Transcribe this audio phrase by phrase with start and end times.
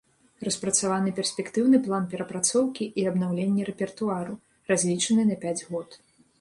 [0.47, 4.33] Распрацаваны перспектыўны план перапрацоўкі і абнаўлення рэпертуару,
[4.75, 5.89] разлічаны на пяць год.